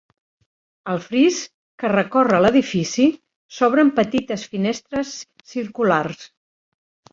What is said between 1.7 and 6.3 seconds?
que recorre l'edifici s'obren petites finestres circulars.